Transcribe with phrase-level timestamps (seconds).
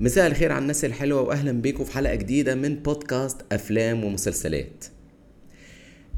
[0.00, 4.84] مساء الخير على الناس الحلوة وأهلا بيكم في حلقة جديدة من بودكاست أفلام ومسلسلات.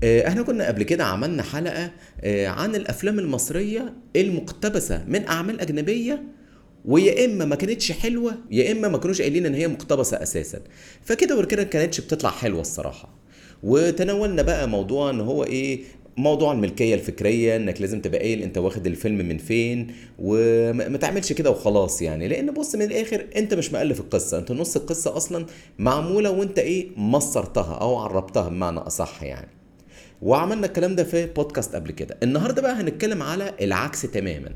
[0.02, 1.91] آه، إحنا كنا قبل كده عملنا حلقة
[2.21, 6.23] آه، عن الأفلام المصرية المقتبسة من أعمال أجنبية
[6.84, 10.61] ويا إما ما كانتش حلوة يا إما ما كانوش قايلين إن هي مقتبسة أساسا.
[11.02, 13.14] فكده وكده ما كانتش بتطلع حلوة الصراحة.
[13.62, 15.80] وتناولنا بقى موضوع إن هو إيه
[16.16, 19.86] موضوع الملكية الفكرية إنك لازم تبقى قايل أنت واخد الفيلم من فين
[20.18, 22.29] وما تعملش كده وخلاص يعني.
[22.29, 25.46] لأن بص من الآخر أنت مش مؤلف القصة أنت نص القصة أصلا
[25.79, 29.48] معمولة وأنت إيه مصرتها أو عربتها بمعنى أصح يعني.
[30.22, 32.17] وعملنا الكلام ده في بودكاست قبل كده.
[32.23, 34.51] النهارده بقى هنتكلم على العكس تماما.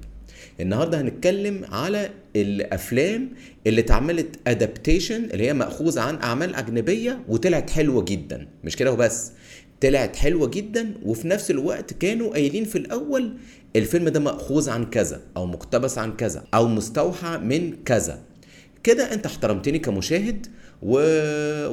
[0.60, 3.28] النهارده هنتكلم على الأفلام
[3.66, 8.46] اللي اتعملت ادابتيشن اللي هي مأخوذة عن أعمال أجنبية وطلعت حلوة جدا.
[8.64, 9.32] مش كده وبس؟
[9.80, 13.32] طلعت حلوة جدا وفي نفس الوقت كانوا قايلين في الأول
[13.76, 18.18] الفيلم ده مأخوذ عن كذا أو مقتبس عن كذا أو مستوحى من كذا.
[18.82, 20.46] كده أنت احترمتني كمشاهد
[20.82, 20.92] و...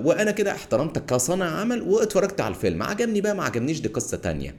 [0.08, 2.84] وأنا كده احترمتك كصانع عمل واتفرجت على الفيلم.
[2.84, 4.56] عجبني بقى ما عجبنيش دي قصة تانية.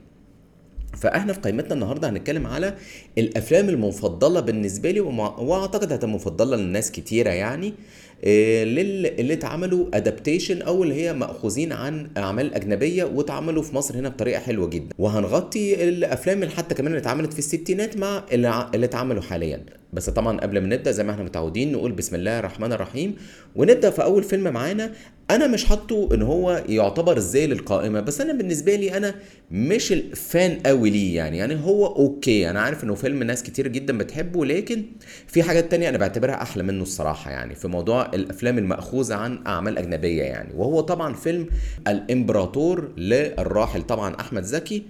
[0.97, 2.75] فإحنا في قائمتنا النهارده هنتكلم على
[3.17, 5.35] الأفلام المفضلة بالنسبة لي ومع...
[5.39, 7.67] وأعتقد هتبقى مفضلة لناس كتيرة يعني.
[7.67, 7.73] لل...
[8.23, 14.39] اللي اتعملوا ادابتيشن أو اللي هي مأخوذين عن أعمال أجنبية واتعملوا في مصر هنا بطريقة
[14.39, 18.23] حلوة جدا وهنغطي الأفلام اللي حتى كمان اللي اتعملت في الستينات مع.
[18.33, 19.65] اللي اتعملوا حاليا
[19.97, 23.15] بس طبعا قبل ما نبدأ زي ما إحنا متعودين نقول بسم الله الرحمن الرحيم
[23.55, 24.91] ونبدأ في أول فيلم معانا.
[25.31, 29.15] أنا مش حاطه إن هو يعتبر إزاي للقائمه بس أنا بالنسبة لي أنا
[29.51, 31.37] مش الفان قوي ليه يعني.
[31.37, 34.83] يعني هو أوكي أنا عارف إنه فيلم ناس كتير جدا بتحبه لكن
[35.27, 39.77] في حاجات تانية أنا بعتبرها أحلى منه الصراحة يعني في موضوع الأفلام المأخوذة عن أعمال
[39.77, 40.53] أجنبية يعني.
[40.55, 41.47] وهو طبعا فيلم
[41.87, 44.83] الإمبراطور للراحل طبعا أحمد زكي.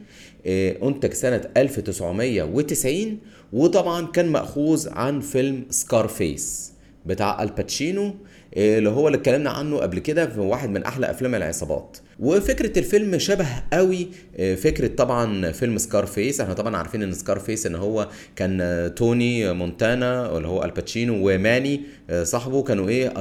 [0.83, 3.17] أنتج سنة 1990
[3.53, 6.73] وطبعا كان مأخوذ عن فيلم Scarface
[7.05, 8.15] بتاع الباتشينو
[8.57, 11.97] اللي هو اللي اتكلمنا عنه قبل كده في واحد من أحلى أفلام العصابات.
[12.19, 16.41] وفكرة الفيلم شبه قوي فكرة طبعا فيلم Scarface.
[16.41, 21.81] إحنا طبعا عارفين إن Scarface إن هو كان توني مونتانا اللي هو الباتشينو وماني
[22.23, 23.13] صاحبه كانوا إيه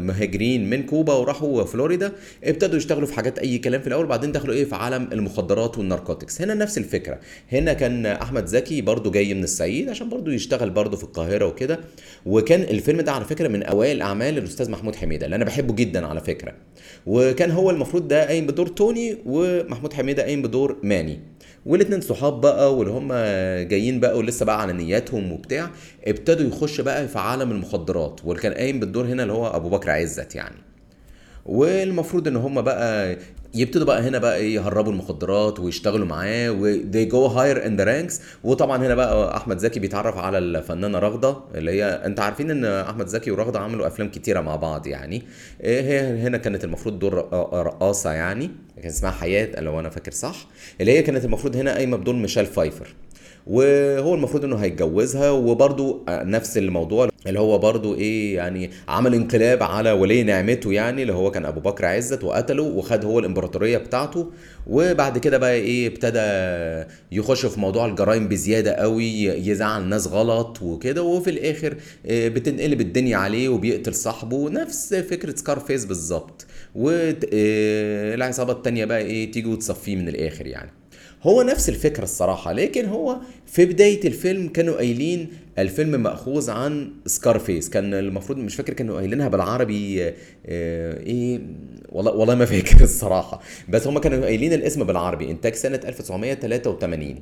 [0.00, 2.12] مهاجرين من كوبا وراحوا فلوريدا.
[2.44, 6.42] ابتدوا يشتغلوا في حاجات أي كلام في الأول بعدين دخلوا إيه في عالم المخدرات والناركوتكس.
[6.42, 7.18] هنا نفس الفكرة.
[7.52, 11.80] هنا كان أحمد زكي برضو جاي من الصعيد عشان برضو يشتغل برضو في القاهرة وكده.
[12.26, 16.06] وكان الفيلم ده على فكرة من أوائل أعمال الأستاذ محمود حميدة اللي أنا بحبه جدا
[16.06, 16.52] على فكرة.
[17.06, 21.20] وكان هو المفروض ده قايم بدور توني ومحمود حميدة قايم بدور ماني.
[21.66, 23.08] والاتنين صحاب بقى واللي هم
[23.68, 25.70] جايين بقى ولسه بقى على نياتهم وبتاع
[26.06, 29.90] ابتدوا يخش بقى في عالم المخدرات واللي كان قايم بالدور هنا اللي هو أبو بكر
[29.90, 30.56] عزت يعني.
[31.46, 33.16] والمفروض إن هم بقى
[33.54, 37.84] يبتدوا بقى هنا بقى إيه يهربوا المخدرات ويشتغلوا معاه و they go higher in the
[37.86, 38.20] ranks.
[38.44, 43.06] وطبعا هنا بقى أحمد زكي بيتعرف على الفنانة رغدة اللي هي أنت عارفين إن أحمد
[43.06, 45.22] زكي ورغدة عملوا أفلام كتيرة مع بعض يعني.
[45.60, 47.14] هي هنا كانت المفروض دور
[47.66, 48.50] رقاصة يعني.
[48.76, 50.46] كان اسمها حياة لو أنا فاكر صح.
[50.80, 52.94] اللي هي كانت المفروض هنا قايمة بدور ميشيل فايفر.
[53.46, 59.92] وهو المفروض إنه هيتجوزها وبرضو نفس الموضوع اللي هو برضو إيه يعني عمل انقلاب على
[59.92, 64.30] ولي نعمته يعني اللي هو كان أبو بكر عزت وقتله وخد هو الإمبراطورية بتاعته.
[64.66, 66.20] وبعد كده بقى إيه ابتدى
[67.12, 71.02] يخش في موضوع الجرائم بزيادة قوي يزعل الناس غلط وكده.
[71.02, 71.74] وفي الآخر
[72.06, 76.46] بتنقلب الدنيا عليه وبيقتل صاحبه نفس فكرة Scarface بالظبط.
[76.74, 80.70] والعصابه التانية بقى إيه تيجي وتصفيه من الآخر يعني.
[81.22, 83.16] هو نفس الفكرة الصراحة لكن هو
[83.46, 85.28] في بداية الفيلم كانوا قايلين
[85.58, 90.08] الفيلم مأخوذ عن Scarface كان المفروض مش فاكر كانوا قايلينها بالعربي
[90.46, 91.40] آه إيه
[91.88, 97.14] والله والله ما فاكر الصراحة بس هم كانوا قايلين الاسم بالعربي إنتاج سنة 1983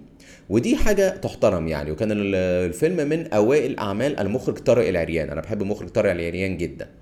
[0.49, 5.89] ودي حاجة تحترم يعني وكان الفيلم من أوائل أعمال المخرج طارق العريان أنا بحب مخرج
[5.89, 7.02] طارق العريان جدا.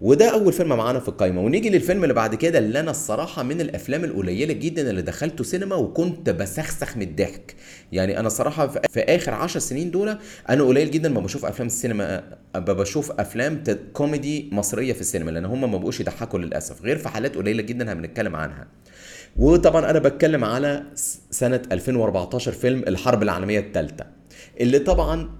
[0.00, 1.40] وده أول فيلم معانا في القايمة.
[1.40, 5.76] ونيجي للفيلم اللي بعد كده اللي أنا الصراحة من الأفلام القليلة جدا اللي دخلته سينما
[5.76, 7.54] وكنت بسخسخ من الضحك.
[7.92, 10.18] يعني أنا صراحة في آخر عشر سنين دول
[10.50, 12.22] أنا قليل جدا ما بشوف أفلام السينما
[12.56, 13.62] بشوف أفلام
[13.92, 17.92] كوميدي مصرية في السينما لأن هم ما بقوش يضحكوا للأسف غير في حالات قليلة جدا
[17.92, 18.66] هنتكلم عنها.
[19.36, 20.82] وطبعا أنا بتكلم على
[21.30, 24.04] سنة 2014 فيلم الحرب العالمية الثالثة.
[24.60, 25.30] اللي طبعا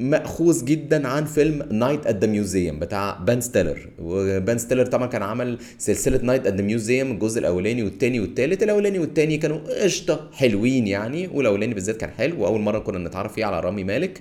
[0.00, 5.22] مأخوذ جدا عن فيلم Night at the Museum بتاع بن ستيلر وبن ستيلر طبعا كان
[5.22, 10.86] عمل سلسلة Night at the Museum الجزء الأولاني والثاني والثالث الأولاني والثاني كانوا قشطة حلوين
[10.86, 14.20] يعني والأولاني بالذات كان حلو وأول مرة كنا نتعرف فيه على رامي مالك.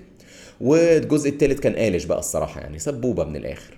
[0.62, 3.77] والجزء الثالث كان قالش بقى الصراحة يعني سبوبة من الآخر.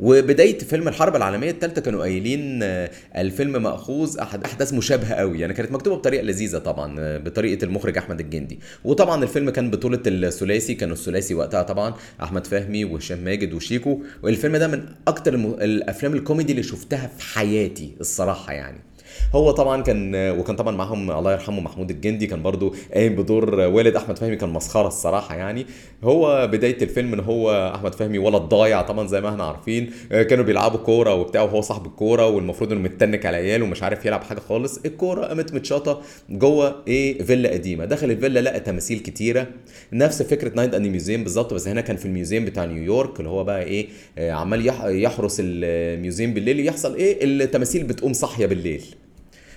[0.00, 5.54] وبداية فيلم الحرب العالمية الثالثه كانوا قايلين آه، الفيلم مأخوذ احد أحداث مشابهة قوي يعني
[5.54, 8.58] كانت مكتوبة بطريقة لذيذة طبعا آه، بطريقة المخرج أحمد الجندي.
[8.84, 14.02] وطبعا الفيلم كان بطولة الثلاثي كانوا الثلاثي وقتها طبعا أحمد فهمي وهشام ماجد وشيكو.
[14.22, 18.78] والفيلم ده من أكتر الأفلام الكوميدي اللي شفتها في حياتي الصراحة يعني.
[19.34, 23.96] هو طبعا كان وكان طبعا معاهم الله يرحمه محمود الجندي كان برضو قايم بدور والد
[23.96, 25.66] أحمد فهمي كان مسخرة الصراحة يعني.
[26.04, 29.90] هو بداية الفيلم إن هو أحمد فهمي ولد ضايع طبعا زي ما إحنا عارفين.
[30.10, 34.22] كانوا بيلعبوا كورة وبتاع وهو صاحب الكورة والمفروض إنه متنك على عياله ومش عارف يلعب
[34.22, 34.78] حاجة خالص.
[34.86, 36.00] الكورة قامت متشاطة
[36.30, 37.84] جوه إيه فيلا قديمة.
[37.84, 39.46] دخل الفيلا لقى تماثيل كتيرة.
[39.92, 43.18] نفس فكرة Night at the Museum بالظبط بس هنا كان في ال museum بتاع نيويورك
[43.18, 43.86] اللي هو بقى إيه
[44.18, 46.66] آه، عمال يح- يحرس ال museum بالليل.
[46.66, 48.84] يحصل إيه التماثيل بتقوم صاحية بالليل.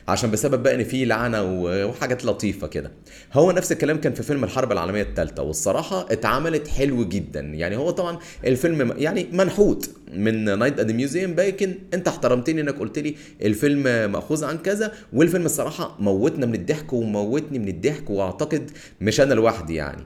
[0.07, 2.91] عشان بسبب بقى إن في لعنة وحاجات لطيفة كده.
[3.33, 7.39] هو نفس الكلام كان في فيلم الحرب العالمية الثالثه والصراحة اتعملت حلو جدا.
[7.39, 12.79] يعني هو طبعا الفيلم يعني منحوت من Night at the Museum لكن أنت احترمتني إنك
[12.79, 18.71] قلت لي الفيلم مأخوذ عن كذا والفيلم الصراحة موتنا من الضحك وموتني من الضحك وأعتقد
[19.01, 20.03] مش أنا لوحدي يعني.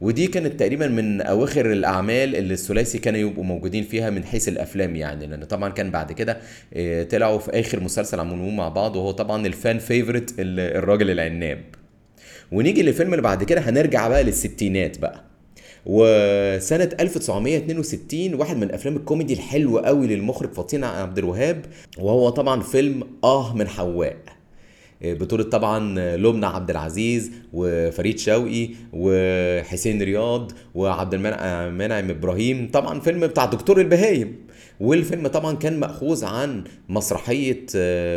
[0.00, 4.96] ودي كانت تقريبا من أواخر الأعمال اللي الثلاثي كانوا يبقوا موجودين فيها من حيث الأفلام
[4.96, 6.38] يعني لأن طبعا كان بعد كده
[6.74, 11.60] آه، طلعوا في آخر مسلسل عملوه مع بعض وهو طبعا ال fan favorite الراجل العناب.
[12.52, 15.24] ونيجي للفيلم اللي بعد كده هنرجع بقى للستينات بقى.
[15.86, 21.64] وسنة 1962 واحد من الأفلام الكوميدي الحلوة قوي للمخرج فطين عبد الوهاب
[21.98, 24.16] وهو طبعا فيلم آه من حواء.
[25.04, 32.70] بطولة طبعا لبنى عبد العزيز وفريد شوقي وحسين رياض وعبد المنعم إبراهيم.
[32.72, 34.36] طبعا فيلم بتاع دكتور البهايم.
[34.80, 37.66] والفيلم طبعا كان مأخوذ عن مسرحية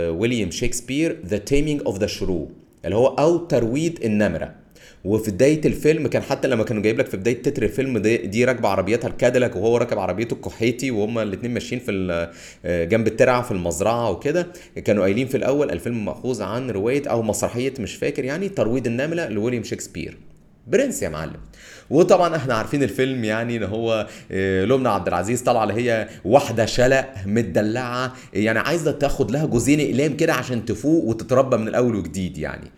[0.10, 2.50] ويليام شكسبير The Taming of the Shrew
[2.86, 4.63] اللي هو أو ترويض النمرة.
[5.04, 8.46] وفي بداية الفيلم كان حتى لما كانوا جايب لك في بداية تتر الفيلم دي, دي
[8.46, 11.92] راكبة عربيتها الكاديلاك وهو راكب عربيته الكحيتي وهما الاثنين ماشيين في
[12.66, 14.48] آه، جنب الترعة في المزرعة وكده.
[14.86, 19.30] كانوا قايلين في الأول الفيلم مأخوذ عن رواية أو مسرحية مش فاكر يعني ترويض النمرة
[19.30, 20.18] لويليام شكسبير.
[20.68, 21.40] برنس يا معلم.
[21.90, 26.66] وطبعا إحنا عارفين الفيلم يعني إن هو آه، لبنى عبد العزيز طالعة اللي هي واحدة
[26.66, 32.38] شلق متدلعة يعني عايزة تاخد لها جوزين أقلام كده عشان تفوق وتتربى من الأول وجديد
[32.38, 32.72] يعني.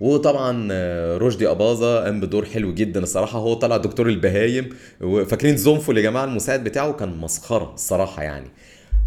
[0.00, 3.38] وطبعا آه، رشدي أباظة قام بدور حلو جدا الصراحة.
[3.38, 4.68] هو طلع دكتور البهايم
[5.00, 8.50] وفاكرين زنفل يا جماعة المساعد بتاعه؟ كان مسخرة الصراحة يعني.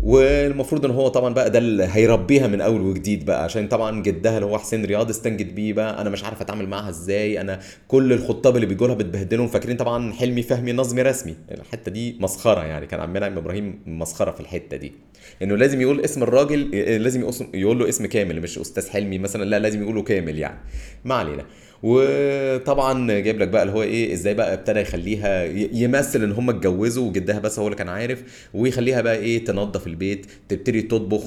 [0.03, 4.35] والمفروض إن هو طبعا بقى ده اللي هيربيها من أول وجديد بقى عشان طبعا جدها
[4.37, 8.13] اللي هو حسين رياض استنجد بيه بقى أنا مش عارف أتعامل معاها إزاي أنا كل
[8.13, 11.35] الخطاب اللي بيجوا لها بتبهدلهم فاكرين طبعا حلمي فهمي نظمي رسمي.
[11.51, 14.93] الحتة دي مسخرة يعني كان عمنا إبراهيم مسخرة في الحتة دي.
[15.41, 19.43] إنه لازم يقول اسم الراجل إيه، لازم يقول له اسم كامل مش أستاذ حلمي مثلا
[19.43, 20.59] لا لازم يقوله كامل يعني.
[21.05, 21.45] ما علينا.
[21.83, 25.43] وطبعا جايب لك بقى اللي هو إيه إزاي بقى ابتدى يخليها
[25.73, 30.25] يمثل إن هم اتجوزوا وجدها بس هو اللي كان عارف ويخليها بقى إيه تنظف البيت
[30.49, 31.23] تبتدي تطبخ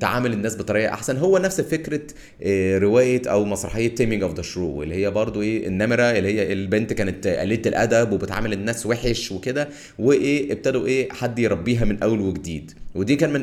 [0.00, 1.16] تعامل الناس بطريقة أحسن.
[1.16, 2.00] هو نفس فكرة
[2.42, 6.52] آه، رواية أو مسرحية Taming of the Shrew اللي هي برضو إيه النمرة اللي هي
[6.52, 9.68] البنت كانت قليلة الأدب وبتعامل الناس وحش وكده
[9.98, 12.72] وإيه ابتدوا إيه حد يربيها من أول وجديد.
[12.94, 13.40] ودي كان من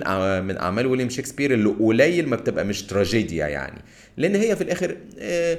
[0.47, 3.81] من أعمال ويليام شكسبير اللي قليل ما بتبقى مش تراجيديا يعني.
[4.17, 5.57] لأن هي في الآخر آه،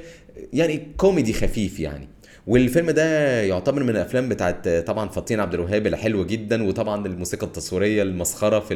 [0.53, 2.07] يعني كوميدي خفيف يعني.
[2.47, 7.47] والفيلم ده يعتبر من الأفلام بتاعت طبعا فطين عبد الوهاب اللي حلوة جدا وطبعا الموسيقى
[7.47, 8.75] التصويرية المسخرة في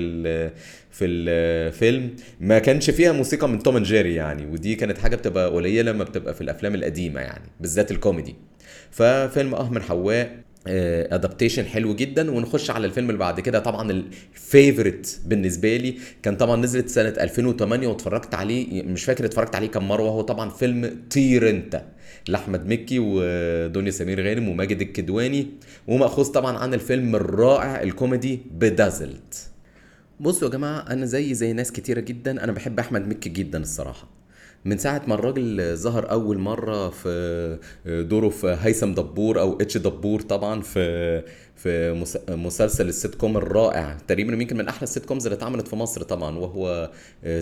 [0.91, 5.91] في الفيلم ما كانش فيها موسيقى من Tom Jerry يعني ودي كانت حاجة بتبقى قليلة
[5.91, 8.35] لما بتبقى في الأفلام القديمة يعني بالذات الكوميدي.
[8.91, 13.59] ففيلم آه من حواء adaptation حلو جدا ونخش على الفيلم اللي بعد كده.
[13.59, 19.55] طبعا ال favorite بالنسبة لي كان طبعا نزلت سنة 2008 واتفرجت عليه مش فاكر اتفرجت
[19.55, 21.83] عليه كم مرة وهو طبعا فيلم طير انت
[22.27, 25.47] لأحمد مكي ودنيا سمير غانم وماجد الكدواني
[25.87, 29.47] ومأخوذ طبعا عن الفيلم الرائع الكوميدي Bedazzled
[30.19, 34.20] بصوا يا جماعة أنا زي زي ناس كتيرة جدا أنا بحب أحمد مكي جدا الصراحة.
[34.65, 40.21] من ساعة ما الراجل ظهر أول مرة في دوره في هيثم دبور أو إتش دبور
[40.21, 41.23] طبعا في
[41.55, 43.97] في مس- مسلسل السيت كوم الرائع.
[44.07, 46.91] تقريبا يمكن من أحلى ال sitcoms اللي اتعملت في مصر طبعا وهو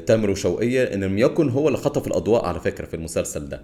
[0.06, 3.62] تامر وشوقية إن لم يكن هو اللي خطف الأضواء على فكرة في المسلسل ده.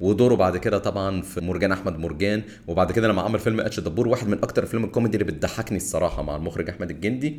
[0.00, 4.08] ودوره بعد كده طبعا في مرجان أحمد مرجان وبعد كده لما عمل فيلم إتش دبور
[4.08, 7.28] واحد من أكتر افلام الكوميدي اللي بتضحكني الصراحة مع المخرج أحمد الجندي.
[7.28, 7.36] آه،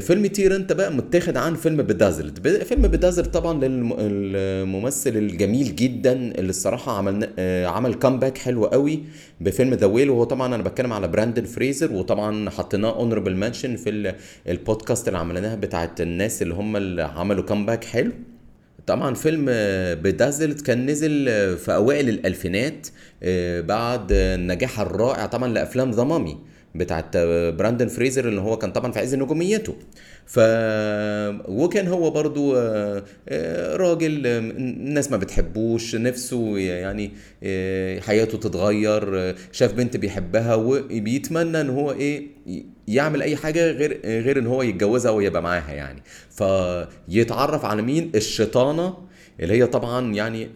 [0.00, 6.50] فيلم طير انت بقى متاخد عن فيلم Bedazzled فيلم Bedazzled طبعا للممثل الجميل جدا اللي
[6.50, 9.02] الصراحة عمل آه، عمل comeback حلو قوي
[9.40, 13.90] بفيلم The Whale وهو طبعا أنا بتكلم على براندن فريزر وطبعا حطيناه honorable mention في
[13.90, 14.14] ال-
[14.48, 18.12] البودكاست اللي عملناها بتاعت الناس اللي هم اللي عملوا comeback حلو.
[18.86, 19.44] طبعا فيلم
[20.02, 21.24] Bedazzled كان نزل
[21.58, 22.86] في أوائل الألفينات
[23.22, 26.36] آه، بعد النجاح الرائع طبعا لأفلام The Mummy
[26.74, 27.16] بتاعت
[27.56, 29.74] براندن فريزر اللي هو كان طبعا في عز نجوميته.
[30.26, 30.38] ف
[31.48, 37.10] وكان هو برضو آه، آه، راجل آه، الناس ما بتحبوش نفسه يعني
[38.00, 42.26] حياته تتغير شاف بنت بيحبها وبيتمنى إن هو إيه
[42.88, 46.02] يعمل أي حاجة غير غير إن هو يتجوزها ويبقى معاها يعني.
[46.30, 48.96] فيتعرف على مين؟ الشيطانة
[49.40, 50.48] اللي هي طبعا يعني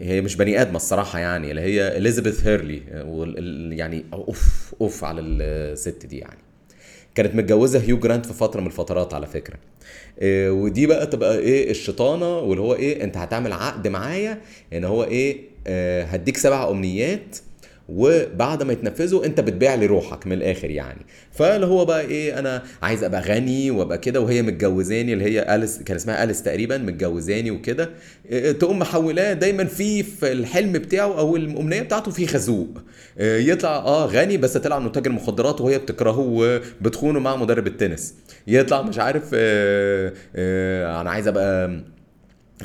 [0.00, 2.82] هي مش بني آدمة الصراحة يعني اللي هي اليزابيث هيرلي
[3.76, 6.38] يعني أوف أوف على الست دي يعني.
[7.14, 9.56] كانت متجوزة هيو جرانت في فترة من الفترات على فكرة.
[10.22, 14.40] إيه ودي بقى تبقى إيه الشيطانة واللي هو إيه أنت هتعمل عقد معايا
[14.72, 17.36] إن هو إيه آه هديك سبع أمنيات
[17.92, 21.06] وبعد ما يتنفذوا انت بتبيع لي روحك من الآخر يعني.
[21.32, 25.82] فاللي هو بقى إيه أنا عايز ابقى غني وابقى كده وهي متجوزاني اللي هي أليس
[25.82, 27.90] كان اسمها أليس تقريبا متجوزاني وكده.
[28.30, 32.68] إيه، تقوم محولاه دايما في في الحلم بتاعه أو الأمنية بتاعته في خازوق.
[33.18, 38.14] إيه، يطلع آه غني بس طلع انه تاجر مخدرات وهي بتكرهه وبتخونه مع مدرب التنس.
[38.46, 41.80] يطلع مش عارف آه آه أنا عايز ابقى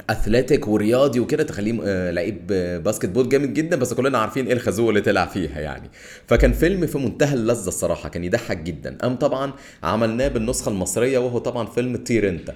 [0.09, 2.47] أثليتيك ورياضي وكده تخليه آه، لعيب
[2.83, 5.89] باسكت بول جامد جدا بس كلنا عارفين إيه الخازوق اللي طلع فيها يعني.
[6.27, 8.97] فكان فيلم في منتهى اللذة الصراحة كان يضحك جدا.
[9.01, 12.53] قام طبعا عملناه بالنسخة المصرية وهو طبعا فيلم طير أنت.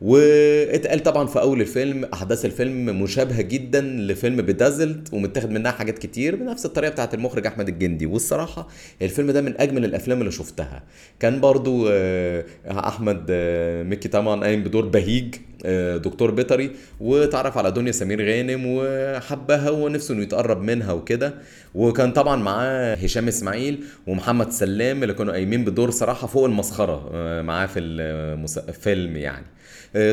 [0.00, 6.36] واتقال طبعا في أول الفيلم أحداث الفيلم مشابهة جدا لفيلم بدازلت ومتاخد منها حاجات كتير
[6.36, 8.06] بنفس الطريقة بتاعت المخرج أحمد الجندي.
[8.06, 8.68] والصراحة
[9.02, 10.82] الفيلم ده من أجمل الأفلام اللي شفتها.
[11.20, 17.70] كان برضو آه، أحمد آه، مكي طبعا قايم بدور بهيج آه، دكتور بيطري وتعرف على
[17.70, 21.34] دنيا سمير غانم وحبها ونفسه إنه يتقرب منها وكده.
[21.74, 27.10] وكان طبعا معاه هشام إسماعيل ومحمد سلام اللي كانوا قايمين بدور صراحة فوق المسخرة
[27.42, 29.44] معاه في الفيلم يعني.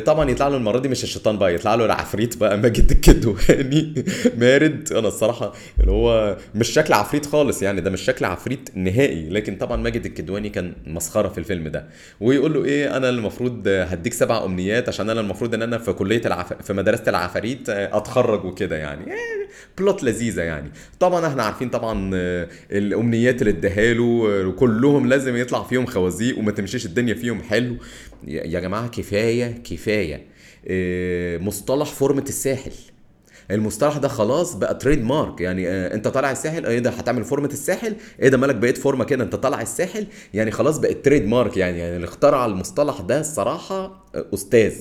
[0.05, 4.05] طبعا يطلع له المرة دي مش الشيطان بقى يطلع له العفريت بقى ماجد الكدواني
[4.37, 4.93] مارد.
[4.93, 9.29] أنا الصراحة اللي هو مش شكل عفريت خالص يعني ده مش شكل عفريت نهائي.
[9.29, 11.85] لكن طبعا ماجد الكدواني كان مسخرة في الفيلم ده.
[12.21, 16.21] ويقول له إيه أنا المفروض هديك سبع أمنيات عشان أنا المفروض إن أنا في كلية
[16.25, 16.53] العف...
[16.53, 19.07] في مدرسة العفاريت آه، أتخرج وكده يعني.
[19.11, 20.71] إيه، بلوت لذيذة يعني.
[20.99, 26.39] طبعا إحنا عارفين طبعا آه، الأمنيات اللي اداها له آه، وكلهم لازم يطلع فيهم خوازيق
[26.39, 27.75] وما تمشيش الدنيا فيهم حلو.
[28.27, 30.25] يا جماعة كفاية كفاية.
[30.67, 32.71] آه، مصطلح فورمة الساحل.
[33.51, 37.47] المصطلح ده خلاص بقى تريد مارك يعني آه انت طالع الساحل إيه ده هتعمل فورمة
[37.47, 41.57] الساحل؟ إيه ده مالك بقيت فورمة كده انت طالع الساحل؟ يعني خلاص بقت تريد مارك
[41.57, 44.75] يعني يعني اللي اخترع المصطلح ده الصراحة آه، أستاذ.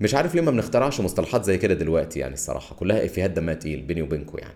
[0.00, 2.76] مش عارف ليه ما بنخترعش مصطلحات زي كده دلوقتي يعني الصراحة.
[2.76, 4.54] كلها إفيهات دمها تقيل بيني وبينكم يعني.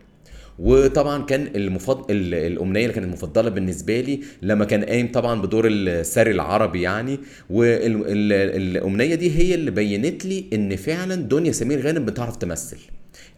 [0.61, 5.67] وطبعا كان المفضل ال- الأمنية اللي كانت مفضلة بالنسبة لي لما كان قايم طبعا بدور
[5.67, 7.19] الساري العربي يعني.
[7.51, 12.79] والامنيه دي هي اللي بينت لي إن فعلا دنيا سمير غانم بتعرف تمثل.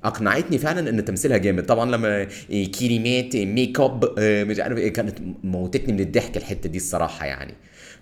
[0.04, 1.66] أقنعتني فعلا إن تمثيلها جامد.
[1.66, 6.68] طبعا لما إيه كلمات ميك أب آه، مش عارف إيه كانت موتتني من الضحك الحتة
[6.68, 7.54] دي الصراحة يعني.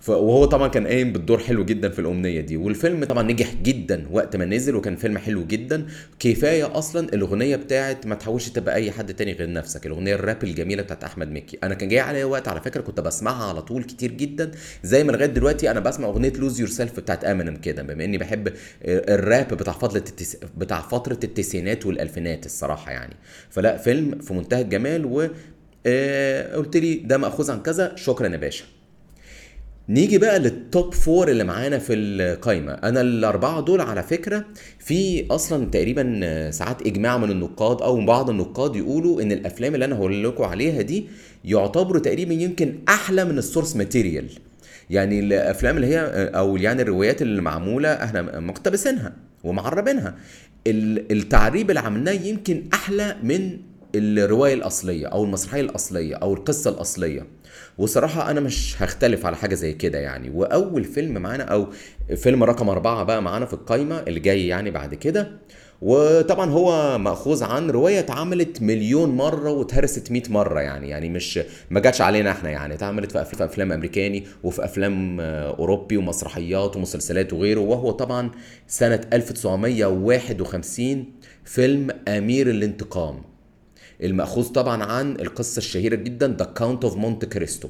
[0.09, 2.57] وهو طبعا كان قايم بالدور حلو جدا في الأمنية دي.
[2.57, 5.87] والفيلم طبعا نجح جدا وقت ما نزل وكان فيلم حلو جدا.
[6.19, 10.83] كفاية أصلا الأغنية بتاعت ما تحاولش تبقى أي حد تاني غير نفسك الأغنية الراب الجميلة
[10.83, 11.59] بتاعت أحمد مكي.
[11.63, 14.51] أنا كان جاي عليا وقت على فكرة كنت بسمعها على طول كتير جدا.
[14.83, 17.83] زي ما لغاية دلوقتي أنا بسمع أغنية Lose Yourself بتاعت امينيم كده.
[17.83, 18.53] بما إني بحب
[18.85, 20.05] الراب بتاع فترة.
[20.57, 23.17] بتاع فترة التسعينات والالفينات الصراحة يعني.
[23.51, 25.29] فلا فيلم في منتهى الجمال و
[25.87, 28.65] آه، قلت لي ده مأخوذ عن كذا شكرا يا باشا.
[29.89, 32.73] نيجي بقى لل top four اللي معانا في القايمة.
[32.73, 34.45] أنا الأربعة دول على فكرة
[34.79, 39.97] في أصلا تقريبا ساعات إجماع من النقاد أو بعض النقاد يقولوا إن الأفلام اللي أنا
[39.97, 41.07] هقول لكم عليها دي
[41.45, 44.27] يعتبروا تقريبا يمكن أحلى من ال source material
[44.91, 46.01] يعني الأفلام اللي هي
[46.35, 49.13] أو يعني الروايات اللي معمولة إحنا مقتبسينها.
[49.45, 50.15] ومعربينها.
[50.67, 53.59] ال- التعريب اللي عملناه يمكن أحلى من
[53.95, 57.27] الرواية الأصلية أو المسرحية الأصلية أو القصة الأصلية.
[57.79, 60.31] وصراحة أنا مش هختلف على حاجة زي كده يعني.
[60.31, 61.67] وأول فيلم معانا أو
[62.17, 65.31] فيلم رقم أربعة بقى معانا في القايمة اللي جاي يعني بعد كده
[65.83, 71.81] وطبعا هو مأخوذ عن رواية اتعملت مليون مرة واتهرست 100 مرة يعني يعني مش ما
[71.81, 77.91] جاتش علينا إحنا يعني اتعملت في أفلام أمريكاني وفي أفلام أوروبي ومسرحيات ومسلسلات وغيره وهو
[77.91, 78.31] طبعا
[78.67, 81.05] سنة 1951
[81.45, 83.23] فيلم أمير الانتقام.
[84.03, 87.69] المأخوذ طبعا عن القصة الشهيرة جدا The Count of Monte Cristo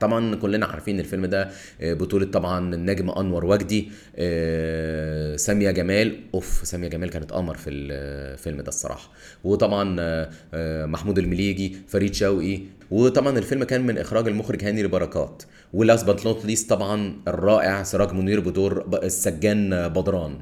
[0.00, 1.48] طبعا كلنا عارفين الفيلم ده
[1.80, 6.20] آه، بطولة طبعا النجم أنور وجدي آه، سامية جمال.
[6.34, 9.10] أوف سامية جمال كانت قمر في الفيلم ده الصراحة.
[9.44, 12.60] وطبعا آه، آه، محمود المليجي فريد شوقي.
[12.90, 17.82] وطبعا الفيلم كان من إخراج المخرج هنري بركات و last but not least طبعا الرائع
[17.82, 20.38] سراج منير بدور السجان بدران.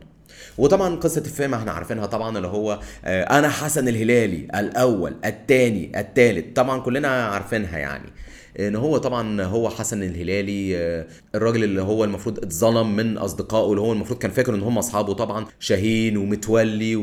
[0.59, 6.45] وطبعا قصة الفيلم إحنا عارفينها طبعا اللي هو آه، أنا حسن الهلالي الأول الثاني الثالث
[6.55, 8.09] طبعا كلنا عارفينها يعني.
[8.61, 13.81] إن هو طبعا هو حسن الهلالي آه، الراجل اللي هو المفروض اتظلم من أصدقائه اللي
[13.81, 16.97] هو المفروض كان فاكر إن هم أصحابه طبعا شاهين ومتولي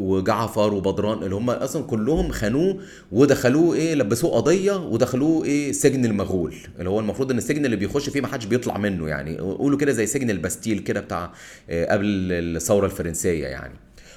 [0.00, 2.78] وجعفر وبدران اللي هم أصلا كلهم خانوه
[3.12, 8.10] ودخلوه إيه لبسوه قضية ودخلوه إيه سجن المغول اللي هو المفروض إن السجن اللي بيخش
[8.10, 11.32] فيه ما حدش بيطلع منه يعني قولوا كده زي سجن الباستيل كده بتاع
[11.70, 13.74] آه، قبل الثورة الفرنسية يعني.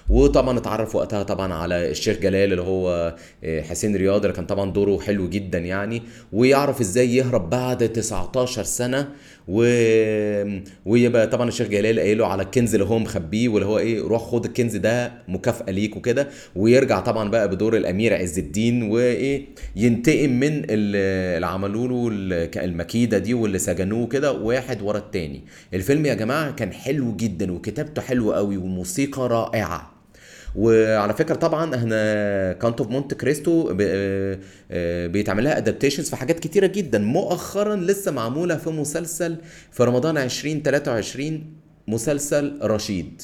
[0.10, 4.72] وطبعا اتعرف وقتها طبعا على الشيخ جلال اللي هو آه، حسين رياض اللي كان طبعا
[4.72, 6.02] دوره حلو جدا يعني
[6.34, 9.10] ويعرف إزاي يهرب بعد 19 سنة
[9.48, 9.64] و...
[10.86, 14.46] ويبقى طبعا الشيخ جلال قايله على الكنز اللي هو مخبيه واللي هو إيه روح خد
[14.46, 19.46] الكنز ده مكافأة ليك وكده ويرجع طبعا بقى بدور الأمير عز الدين وإيه
[19.76, 20.66] ينتقم من ال-
[21.36, 25.44] اللي عملوا له ال- المكيدة دي واللي سجنوه كده واحد ورا التاني.
[25.74, 29.95] الفيلم يا جماعة كان حلو جدا وكتابته حلوة قوي وموسيقى رائعة.
[30.58, 33.74] وعلى فكرة طبعا إحنا Count of Monte Cristo
[35.08, 37.00] بيتعمل لها adaptations في حاجات كتيرة جدا.
[37.00, 39.38] مؤخرا لسه معمولة في مسلسل
[39.72, 41.44] في رمضان 2023
[41.88, 43.22] مسلسل رشيد.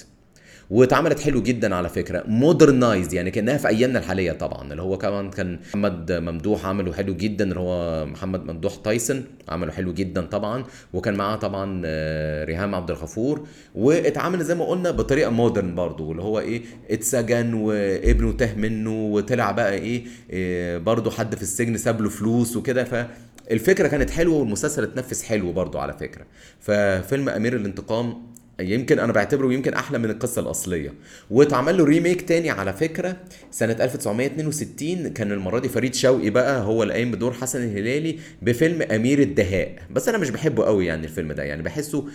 [0.71, 2.23] واتعملت حلو جدا على فكرة.
[2.27, 4.71] modernized يعني كأنها في أيامنا الحالية طبعا.
[4.71, 9.71] اللي هو كمان كان محمد ممدوح عمله حلو جدا اللي هو محمد ممدوح تايسون عمله
[9.71, 10.63] حلو جدا طبعا.
[10.93, 13.47] وكان معاه طبعا آه، ريهام عبد الغفور.
[13.75, 16.11] واتعمل زي ما قلنا بطريقة modern برضو.
[16.11, 16.61] اللي هو إيه
[16.91, 22.57] اتسجن وابنه تاه منه وطلع بقى إيه, إيه برضو حد في السجن ساب له فلوس
[22.57, 22.83] وكده.
[22.83, 23.05] ف
[23.51, 26.25] الفكرة كانت حلوة والمسلسل اتنفس حلو برضو على فكرة.
[26.59, 30.93] ففيلم أمير الانتقام يمكن أنا بعتبره يمكن أحلى من القصة الأصلية.
[31.29, 33.17] واتعمل له ريميك تاني على فكرة
[33.51, 38.81] سنة 1962 كان المرة دي فريد شوقي بقى هو اللي قايم بدور حسن الهلالي بفيلم
[38.81, 39.75] أمير الدهاء.
[39.91, 41.43] بس أنا مش بحبه قوي يعني الفيلم ده.
[41.43, 42.05] يعني بحسه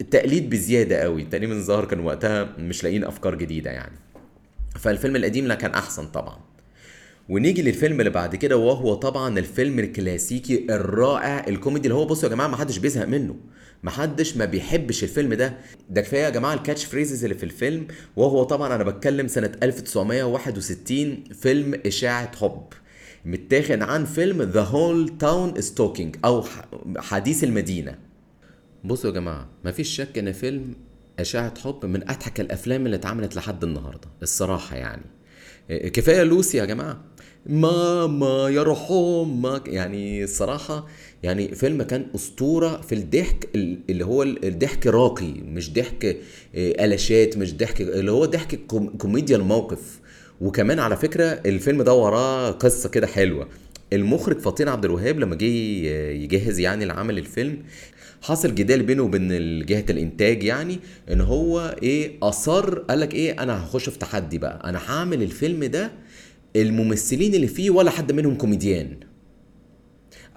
[0.00, 1.24] التقليد بزيادة قوي.
[1.24, 3.96] تقريبا الظاهر كان وقتها مش لاقيين أفكار جديدة يعني.
[4.78, 6.38] فالفيلم القديم لا كان أحسن طبعا.
[7.28, 12.34] ونيجي للفيلم اللي بعد كده وهو طبعا الفيلم الكلاسيكي الرائع الكوميدي اللي هو بصوا يا
[12.34, 13.36] جماعة ما حدش بيزهق منه.
[13.82, 15.56] ما حدش ما بيحبش الفيلم ده.
[15.90, 17.86] ده كفاية يا جماعة ال catchphrases اللي في الفيلم.
[18.16, 22.62] وهو طبعا أنا بتكلم سنة 1961 فيلم إشاعة حب.
[23.24, 26.44] متاخد عن فيلم The Whole Town's Talking أو
[26.96, 27.98] حديث المدينة.
[28.84, 30.74] بصوا يا جماعة مفيش شك إن فيلم
[31.18, 35.02] إشاعة حب من أضحك الأفلام اللي اتعملت لحد النهارده الصراحة يعني.
[35.70, 37.00] إيه، كفاية لوسي يا جماعة.
[37.46, 40.86] ماما يا روح أمك يعني الصراحه
[41.22, 46.16] يعني فيلم كان أسطورة في الضحك ال- اللي هو ال- الضحك راقي مش ضحك
[46.54, 50.00] إيه، قلشات مش ضحك اللي هو ضحك كوم- كوميديا الموقف.
[50.40, 53.48] وكمان على فكرة الفيلم ده وراه قصة كده حلوة.
[53.92, 57.58] المخرج فطين عبد الوهاب لما جه يجهز يعني لعمل الفيلم
[58.22, 59.28] حصل جدال بينه وبين
[59.66, 60.78] جهة الإنتاج يعني
[61.12, 64.60] إن هو إيه أصر قال لك إيه أنا هخش في تحدي بقى.
[64.68, 65.92] أنا هعمل الفيلم ده
[66.56, 68.96] الممثلين اللي فيه ولا حد منهم كوميديان.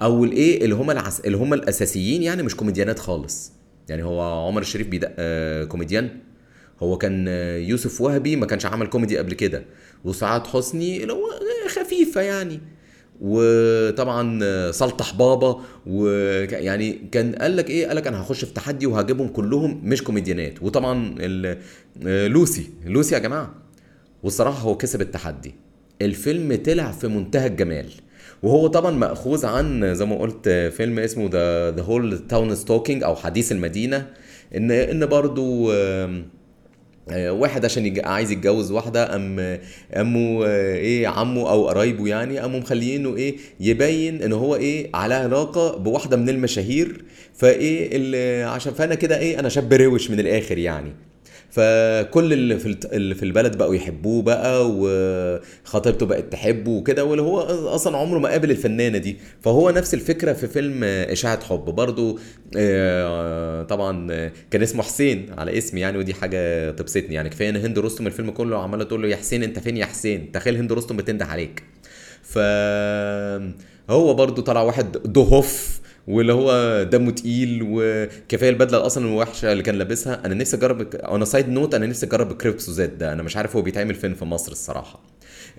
[0.01, 1.19] أو الايه اللي هم العس...
[1.19, 3.51] اللي هم الأساسيين يعني مش كوميديانات خالص.
[3.89, 6.09] يعني هو عمر الشريف بعيد آه كوميديان.
[6.79, 9.65] هو كان آه، يوسف وهبي ما كانش عمل كوميدي قبل كده.
[10.05, 12.59] وسعاد حسني اللي هو آه، خفيفة يعني.
[13.21, 15.61] وطبعا آه، سلطح باba.
[15.85, 20.63] ويعني كان قال لك إيه قال لك أنا هخش في تحدي وهجيبهم كلهم مش كوميديانات.
[20.63, 21.15] وطبعا
[22.27, 23.55] لوسي لوسي يا جماعة.
[24.23, 25.64] والصراحة هو كسب التحدي.
[26.01, 27.85] الفيلم طلع في منتهى الجمال.
[28.43, 33.15] وهو طبعا مأخوذ عن زي ما قلت فيلم اسمه The The Whole Town's Talking أو
[33.15, 34.07] حديث المدينة.
[34.55, 36.23] إن إن برضو آه،
[37.31, 38.01] واحد عشان.
[38.05, 39.39] عايز يتجوز واحدة أم
[39.93, 45.13] أمه آه، إيه عمه أو قرايبه يعني قاموا مخلينه إيه يبين إن هو إيه على
[45.13, 47.05] علاقة بواحدة من المشاهير.
[47.33, 50.93] فإيه اللي عشان فأنا كده إيه أنا شاب روش من الآخر يعني.
[51.55, 57.39] فكل اللي في اللي في البلد بقوا يحبوه بقى وخطيبته بقت تحبه وكده واللي هو
[57.75, 59.17] أصلا عمره ما قابل الفنانة دي.
[59.41, 61.59] فهو نفس الفكرة في فيلم إشاعة حب.
[61.65, 62.19] برضو
[62.57, 64.07] آه، طبعا
[64.51, 67.29] كان اسمه حسين على اسمي يعني ودي حاجة تبسطني يعني.
[67.29, 70.31] كفاية إن هند رستم الفيلم كله عمالة تقول له يا حسين أنت فين يا حسين؟
[70.31, 71.63] تخيل هند رستم بتنده عليك.
[72.23, 72.37] ف
[73.89, 79.75] هو برضو طلع واحد دهوف واللي هو دمه تقيل وكفاية البدلة أصلا الوحشة اللي كان
[79.75, 80.21] لابسها.
[80.25, 83.13] أنا نفسي أجرب أنا side note أنا نفسي أجرب crêpe suzette ده.
[83.13, 84.99] أنا مش عارف هو بيتعمل فين في مصر الصراحة.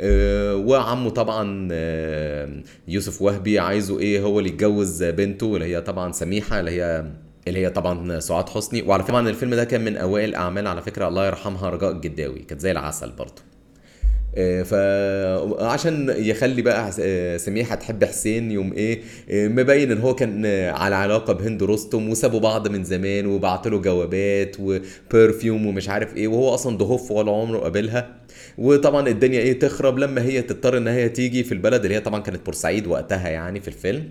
[0.01, 2.49] آه، وعمه طبعا آه،
[2.89, 7.05] يوسف وهبي عايزه إيه؟ هو اللي يتجوز بنته اللي هي طبعا سميحة اللي هي
[7.49, 8.83] اللي هي طبعا سعاد حسني.
[8.83, 12.39] وعلى طبعا الفيلم ده كان من أوائل أعمال على فكرة الله يرحمها رجاء الجداوي.
[12.39, 13.43] كانت زي العسل برضه.
[14.65, 20.71] فعشان يخلي بقى آه، سميحة تحب حسين يوم إيه آه، مبين إن هو كان آه،
[20.71, 26.29] على علاقة بهند رستم وسابوا بعض من زمان وبعت له جوابات وبرفيوم ومش عارف إيه
[26.29, 28.17] وهو أصلا ضهوف ولا عمره قابلها.
[28.59, 32.21] وطبعا الدنيا إيه تخرب لما هي تضطر ان هي تيجي في البلد اللي هي طبعا
[32.21, 34.09] كانت بورسعيد وقتها يعني في الفيلم.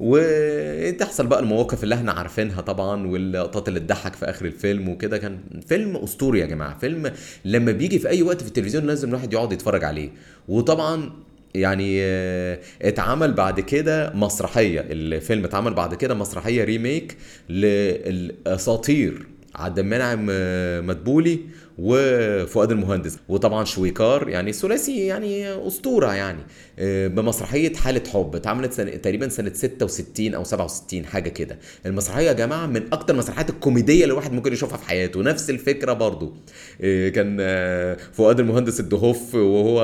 [0.00, 5.18] وتحصل بقى المواقف اللي إحنا عارفينها طبعا واللقطات اللي تضحك في آخر الفيلم وكده.
[5.18, 6.78] كان فيلم أسطوري يا جماعة.
[6.78, 7.12] فيلم
[7.44, 10.10] لما بيجي في أي وقت في التلفزيون لازم الواحد يقعد يتفرج عليه.
[10.48, 11.12] وطبعا
[11.54, 14.80] يعني آه، اتعمل بعد كده مسرحية.
[14.90, 17.16] الفيلم اتعمل بعد كده مسرحية ريميك
[17.48, 21.40] للأساطير عبد المنعم آه، مدبولي
[21.78, 26.40] وفؤاد المهندس وطبعا شويكار يعني ثلاثي يعني أسطورة يعني
[26.78, 31.58] آه، بمسرحية حالة حب اتعملت سنة تقريبا سنة 66 أو 67 حاجة كده.
[31.86, 35.22] المسرحية يا جماعة من أكتر المسرحيات الكوميدية اللي الواحد ممكن يشوفها في حياته.
[35.22, 36.34] نفس الفكرة برضو
[36.80, 39.80] آه، كان آه، فؤاد المهندس الدهوف وهو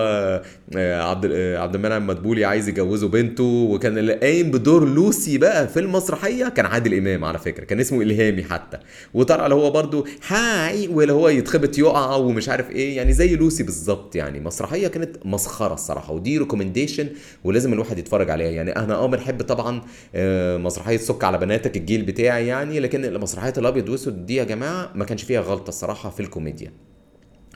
[0.77, 6.49] عبد عبد المنعم مدبولي عايز يجوزه بنته وكان اللي قايم بدور لوسي بقى في المسرحية
[6.49, 8.79] كان عادل إمام على فكرة كان اسمه إلهامي حتى.
[9.15, 13.63] وطلع اللي هو برضو هاي واللي هو يتخبط يقع ومش عارف إيه يعني زي لوسي
[13.63, 14.41] بالظبط يعني.
[14.41, 17.09] مسرحية كانت مسخرة الصراحة ودي ريكومنديشن
[17.45, 18.51] ولازم الواحد يتفرج عليها.
[18.51, 19.83] يعني أنا آه بنحب طبعا
[20.15, 24.91] آه، مسرحية سك على بناتك الجيل بتاعي يعني لكن مسرحيه الأبيض وأسود دي يا جماعة
[24.95, 26.73] ما كانش فيها غلطة الصراحة في الكوميديا.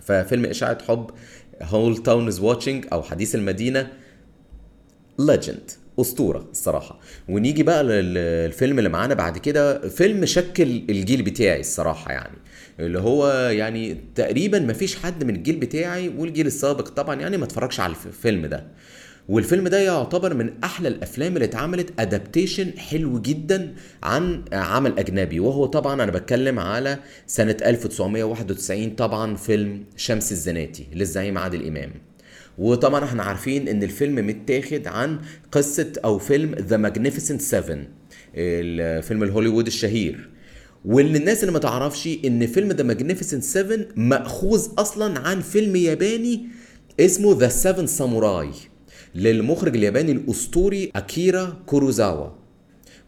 [0.03, 1.11] ففيلم إشاعة حب
[1.63, 3.93] Whole Town is Watching أو حديث المدينة
[5.19, 7.01] legend أسطورة الصراحة.
[7.29, 12.37] ونيجي بقى للفيلم اللي معانا بعد كده فيلم شكل الجيل بتاعي الصراحة يعني.
[12.81, 17.45] اللي هو يعني تقريبا ما فيش حد من الجيل بتاعي والجيل السابق طبعا يعني ما
[17.45, 18.65] اتفرجش على الفيلم ده.
[19.29, 25.41] والفيلم ده يعتبر من أحلى الأفلام اللي اتعملت adaptation حلو جدا عن عمل أجنبي.
[25.41, 31.91] وهو طبعا أنا بتكلم على سنة 1991 طبعا فيلم شمس الزناتي للزعيم عادل إمام.
[32.59, 35.19] وطبعا إحنا عارفين إن الفيلم متاخد عن
[35.53, 37.79] قصة أو فيلم The Magnificent 7
[38.35, 40.29] الفيلم الهوليوود الشهير.
[40.85, 46.47] واللي الناس اللي ما تعرفش إن فيلم The Magnificent 7 مأخوذ أصلا عن فيلم ياباني
[47.01, 48.51] اسمه The Seven Samurai
[49.15, 52.46] للمخرج الياباني الأسطوري أكيرا كوروزاوا.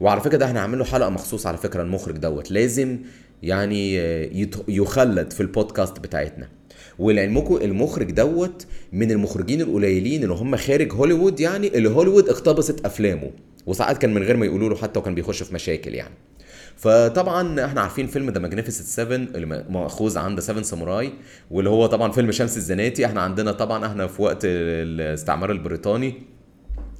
[0.00, 2.50] وعلى فكرة ده إحنا عامل له حلقة مخصوص على فكرة المخرج دوت.
[2.50, 2.98] لازم
[3.42, 3.96] يعني
[4.68, 6.48] يخلد في البودكاست بتاعتنا.
[6.98, 13.30] ولعلمكم المخرج دوت من المخرجين القليلين اللي هم خارج هوليوود يعني اللي هوليوود اقتبست أفلامه.
[13.66, 16.14] وساعات كان من غير ما يقولوا له حتى وكان بيخش في مشاكل يعني.
[16.76, 21.12] فطبعا إحنا عارفين فيلم The Magnificent 7 اللي مأخوذ عن The 7 Samurai
[21.50, 23.06] واللي هو طبعا فيلم شمس الزناتي.
[23.06, 26.14] إحنا عندنا طبعا إحنا في وقت الاستعمار البريطاني.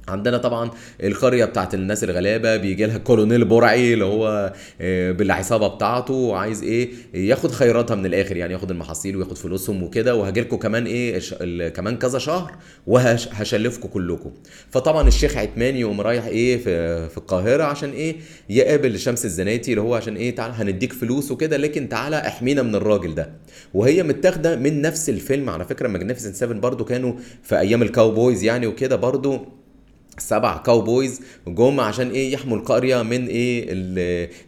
[0.09, 0.71] عندنا طبعا
[1.03, 6.89] القرية بتاعت الناس الغلابة بيجي لها كولونيل برعي اللي هو آه، بالعصابه بتاعته وعايز إيه
[7.13, 11.19] ياخد خيراتها من الآخر يعني ياخد المحاصيل وياخد فلوسهم وكده وهاجي لكم كمان إيه
[11.69, 12.51] كمان كذا شهر
[12.87, 14.31] وهشلفكم كلكم.
[14.69, 18.15] فطبعا الشيخ عثمان يقوم رايح إيه في في القاهرة عشان إيه
[18.49, 22.75] يقابل شمس الزناتي اللي هو عشان إيه تعال هنديك فلوس وكده لكن تعالى احمينا من
[22.75, 23.29] الراجل ده.
[23.73, 28.43] وهي متاخدة من نفس الفيلم على فكرة Magnificent 7 برضو كانوا في أيام ال cowboys
[28.43, 29.45] يعني وكده برضو
[30.19, 33.65] سبع cowboys جم عشان إيه يحموا القرية من إيه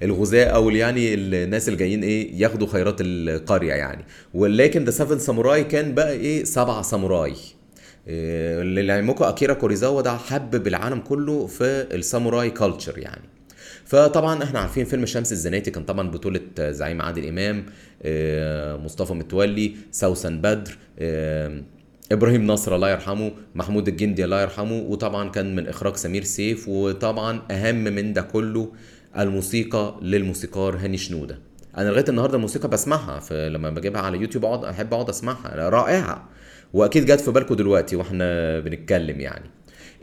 [0.03, 4.05] الغزاة أو يعني الناس اللي جايين إيه ياخدوا خيرات القرية يعني.
[4.33, 7.33] ولكن The Seven Samurai كان بقى إيه سبع ساموراي
[8.07, 13.21] إيه ولعلمكم أكيرا كوريزاوا ده حبب العالم كله في ال samurai culture يعني.
[13.85, 17.65] فطبعا إحنا عارفين فيلم شمس الزناتي كان طبعا بطولة زعيم عادل إمام
[18.05, 20.77] إيه، مصطفى متولي سوسن بدر
[22.11, 27.41] إبراهيم نصر الله يرحمه محمود الجندي الله يرحمه وطبعا كان من إخراج سمير سيف وطبعا
[27.51, 28.71] أهم من ده كله
[29.17, 31.39] الموسيقى للموسيقار هاني شنودة.
[31.77, 36.29] أنا لغاية النهارده الموسيقى بسمعها لما بجيبها على يوتيوب أقعد أحب أقعد أسمعها رائعة.
[36.73, 39.49] وأكيد جت في بالكم دلوقتي وإحنا بنتكلم يعني.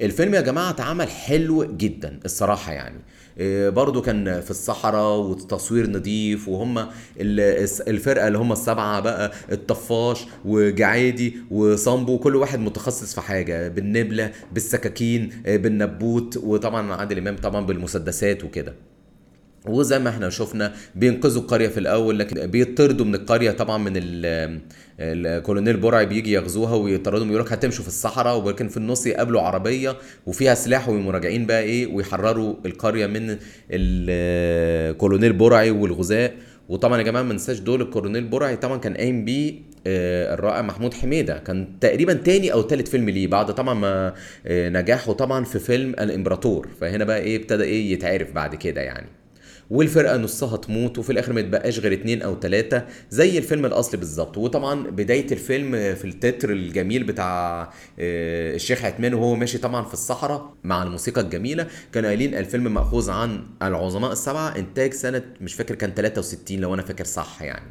[0.01, 2.99] الفيلم يا جماعة اتعمل حلو جدا الصراحة يعني.
[3.71, 6.87] برضو كان في الصحراء والتصوير نظيف وهم
[7.21, 15.31] الفرقة اللي هم السبعة بقى الطفاش وجعادي وصامبو كل واحد متخصص في حاجة بالنبلة بالسكاكين
[15.47, 18.75] آه، بالنبوت وطبعا عادل إمام طبعا بالمسدسات وكده.
[19.69, 23.93] وزي ما إحنا شفنا بينقذوا القرية في الأول لكن بيطردوا من القرية طبعا من
[25.01, 29.97] الكولونيل برعي بيجي يغزوها ويطردهم يقول لك هتمشوا في الصحراء ولكن في النص يقابلوا عربية
[30.27, 33.37] وفيها سلاح ويقوموا راجعين بقى إيه ويحرروا القرية من
[33.71, 36.31] الكولونيل برعي والغزاة
[36.69, 39.55] وطبعا يا جماعة ما ننساش دول الكولونيل برعي طبعا كان قايم بيه
[39.87, 41.39] آه، الرائع محمود حميدة.
[41.39, 44.15] كان تقريبا تاني أو تالت فيلم ليه بعد طبعا ما
[44.47, 46.69] آه، نجاحه طبعا في فيلم الإمبراطور.
[46.81, 49.07] فهنا بقى إيه ابتدى إيه يتعرف بعد كده يعني.
[49.71, 54.39] والفرقة نصها تموت وفي الآخر ما يتبقاش غير اتنين أو تلاتة زي الفيلم الأصلي بالظبط.
[54.39, 57.63] وطبعا بداية الفيلم في التتر الجميل بتاع
[57.99, 63.11] آه، الشيخ عثمان وهو ماشي طبعا في الصحراء مع الموسيقى الجميلة كانوا قايلين الفيلم مأخوذ
[63.11, 67.71] عن العظماء السبعة إنتاج سنة مش فاكر كان 63 لو أنا فاكر صح يعني.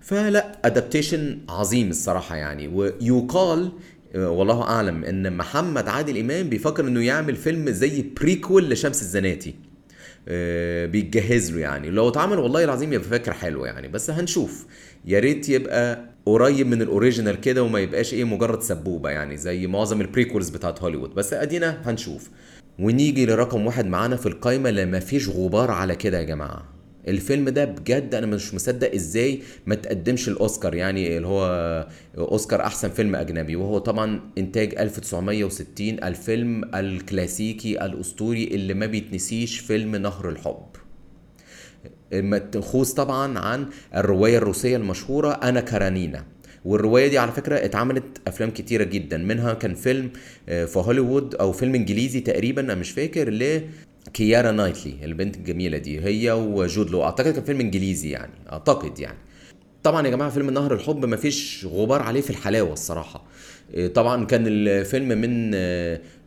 [0.00, 2.68] فلا adaptation عظيم الصراحة يعني.
[2.68, 3.72] ويقال
[4.14, 9.69] آه، والله أعلم إن محمد عادل إمام بيفكر إنه يعمل فيلم زي prequel لشمس الزناتي.
[10.86, 11.90] بيتجهز له يعني.
[11.90, 13.88] لو اتعمل والله العظيم يبقى فكرة حلوة يعني.
[13.88, 14.66] بس هنشوف.
[15.04, 19.66] يا ريت يبقى قريب من ال original كده وما يبقاش إيه مجرد سبوبة يعني زي
[19.66, 21.14] معظم ال prequels بتاعت هوليوود.
[21.14, 22.30] بس أدينا هنشوف.
[22.78, 26.79] ونيجي لرقم واحد معانا في القايمة اللي ما فيش غبار على كده يا جماعة.
[27.08, 31.46] الفيلم ده بجد أنا مش مصدق إزاي ما تقدمش الأوسكار يعني اللي هو
[32.18, 39.96] أوسكار أحسن فيلم أجنبي وهو طبعا إنتاج 1960 الفيلم الكلاسيكي الأسطوري اللي ما بيتنسيش فيلم
[39.96, 40.66] نهر الحب.
[42.12, 46.24] متخوص طبعا عن الرواية الروسية المشهورة أنا كارانينا.
[46.64, 50.10] والرواية دي على فكرة اتعملت أفلام كتيرة جدا منها كان فيلم
[50.48, 53.30] آه، في هوليوود أو فيلم إنجليزي تقريبا أنا مش فاكر
[54.14, 57.04] كيارا نايتلي البنت الجميلة دي هي وجود لو.
[57.04, 59.18] أعتقد كان فيلم إنجليزي يعني أعتقد يعني.
[59.82, 63.24] طبعا يا جماعة فيلم نهر الحب مفيش غبار عليه في الحلاوة الصراحة.
[63.94, 65.50] طبعا كان الفيلم من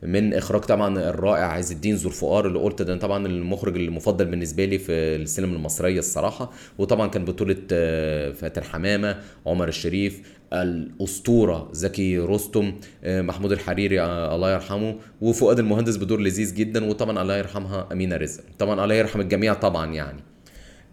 [0.04, 4.80] من إخراج طبعا الرائع عز الدين ذوالفقار اللي قلت ده طبعا المخرج المفضل بالنسبة لي
[4.80, 6.52] في السينما المصرية الصراحة.
[6.78, 10.22] وطبعا كان بطولة آه، فاتن حمامة عمر الشريف
[10.54, 17.22] الأسطورة زكي رستم آه، محمود الحريري آه، الله يرحمه وفؤاد المهندس بدور لذيذ جدا وطبعا
[17.22, 18.44] الله يرحمها أمينة رزق.
[18.60, 20.20] طبعا الله يرحم الجميع طبعا يعني.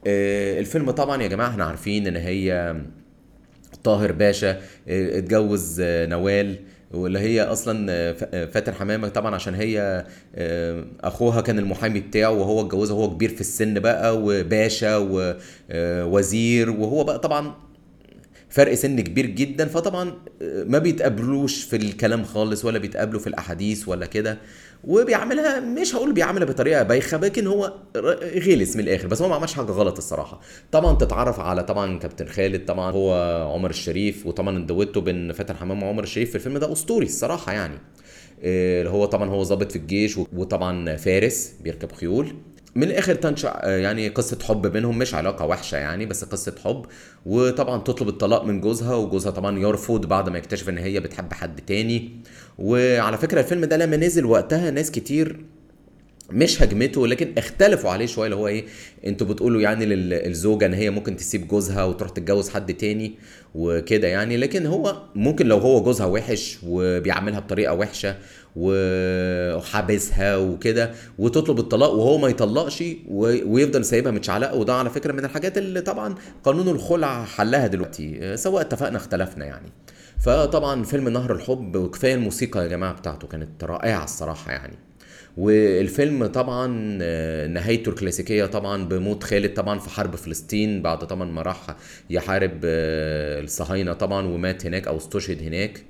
[0.07, 2.77] الفيلم طبعا يا جماعة إحنا عارفين إن هي
[3.85, 4.51] طاهر باشا
[4.88, 6.57] آه، اتجوز آه، نوال
[6.90, 10.05] واللي هي أصلا آه، فاتن حمامة طبعا عشان هي
[11.01, 14.97] أخوها كان المحامي بتاعه وهو اتجوزها وهو كبير في السن بقى وباشا
[15.71, 17.55] ووزير وهو بقى طبعا
[18.51, 19.67] فرق سن كبير جدا.
[19.67, 24.39] فطبعا ما بيتقابلوش في الكلام خالص ولا بيتقابلوا في الأحاديث ولا كده.
[24.85, 27.75] وبيعملها مش هقول بيعملها بطريقة بايخة لكن هو
[28.47, 29.07] غلس من الآخر.
[29.07, 30.41] بس هو ما عملش حاجة غلط الصراحة.
[30.73, 33.15] طبعا تتعرف على طبعا كابتن خالد طبعا هو
[33.55, 37.79] عمر الشريف وطبعا الدويتو بين فاتن حمام وعمر الشريف في الفيلم ده أسطوري الصراحة يعني.
[38.43, 42.35] اللي هو طبعا هو ظابط في الجيش وطبعا فارس بيركب خيول.
[42.74, 46.87] من الآخر تنشأ يعني قصة حب بينهم مش علاقة وحشة يعني بس قصة حب.
[47.26, 51.61] وطبعا تطلب الطلاق من جوزها وجوزها طبعا يرفض بعد ما يكتشف إن هي بتحب حد
[51.66, 52.11] تاني.
[52.59, 55.40] وعلى فكرة الفيلم ده لما نزل وقتها ناس كتير
[56.33, 58.64] مش هجمته لكن اختلفوا عليه شوية اللي هو إيه
[59.06, 63.14] أنتوا بتقولوا يعني للزوجة إن هي ممكن تسيب جوزها وتروح تتجوز حد تاني
[63.54, 64.37] وكده يعني.
[64.37, 68.16] لكن هو ممكن لو هو جوزها وحش وبيعملها بطريقة وحشة
[68.57, 74.55] وحابسها وكده وتطلب الطلاق وهو ما يطلقش ويفضل سايبها متشعلقة.
[74.57, 79.73] وده على فكرة من الحاجات اللي طبعا قانون الخلع حلها دلوقتي سواء اتفقنا اختلفنا يعني.
[80.21, 84.79] فطبعا فيلم نهر الحب وكفاية الموسيقى يا جماعة بتاعته كانت رائعة الصراحة يعني.
[85.37, 91.43] والفيلم طبعا آه، نهايته الكلاسيكية طبعا بموت خالد طبعا في حرب فلسطين بعد طبعا ما
[91.43, 91.77] راح
[92.11, 95.85] يحارب آه، الصهاينة طبعا ومات هناك أو استشهد هناك.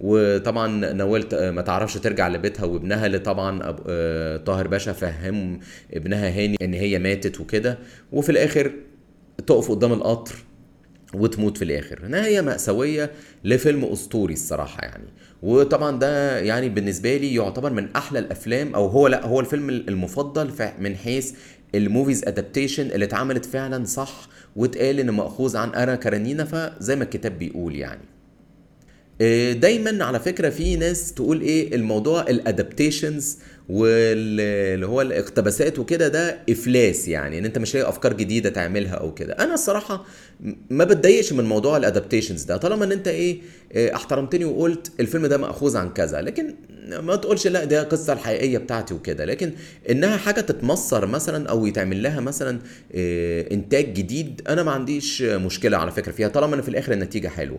[0.00, 5.60] وطبعا نوال ما تعرفش ترجع لبيتها وابنها اللي طبعا آه، طاهر باشا فهم
[5.94, 7.78] ابنها هاني إن هي ماتت وكده.
[8.12, 8.72] وفي الآخر
[9.46, 10.34] تقف قدام القطر
[11.14, 12.06] وتموت في الآخر.
[12.08, 13.10] نهاية مأساوية
[13.44, 15.08] لفيلم أسطوري الصراحة يعني.
[15.42, 20.50] وطبعا ده يعني بالنسبة لي يعتبر من أحلى الأفلام أو هو لأ هو الفيلم المفضل
[20.78, 21.32] من حيث
[21.74, 27.04] ال movies adaptation اللي اتعملت فعلا صح واتقال إن مأخوذ عن آنا كارنينا فزي ما
[27.04, 28.17] الكتاب بيقول يعني.
[29.52, 36.38] دايما على فكرة في ناس تقول إيه الموضوع ال adaptations واللي هو الاقتباسات وكده ده
[36.50, 39.32] إفلاس يعني إن أنت مش لاقي أفكار جديدة تعملها أو كده.
[39.32, 40.04] أنا الصراحة
[40.70, 42.56] ما بتضايقش من موضوع ال adaptations ده.
[42.56, 43.40] طالما إن أنت إيه
[43.72, 46.54] آه، احترمتني وقلت الفيلم ده مأخوذ عن كذا لكن
[47.00, 49.24] ما تقولش لا ده القصة الحقيقية بتاعتي وكده.
[49.24, 49.52] لكن
[49.90, 52.58] إنها حاجة تتمصر مثلا أو يتعمل لها مثلا
[52.94, 57.28] آه، إنتاج جديد أنا ما عنديش مشكلة على فكرة فيها طالما إن في الآخر النتيجة
[57.28, 57.58] حلوة.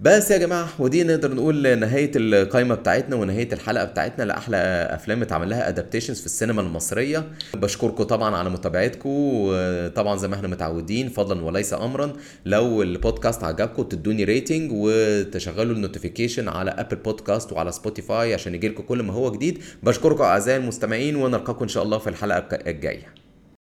[0.00, 4.56] بس يا جماعة ودي نقدر نقول نهاية القائمه بتاعتنا ونهاية الحلقة بتاعتنا لأحلى
[4.90, 7.24] أفلام اتعمل لها adaptations في السينما المصرية.
[7.54, 12.12] بشكركم طبعا على متابعتكم وطبعا زي ما إحنا متعودين فضلا وليس امرا
[12.44, 18.82] لو البودكاست عجبكم تدوني rating وتشغلوا ال notification على Apple Podcast وعلى Spotify عشان يجيلكم
[18.82, 19.62] كل ما هو جديد.
[19.82, 23.25] بشكركم أعزائي المستمعين ونلقاكم إن شاء الله في الحلقة الجاية.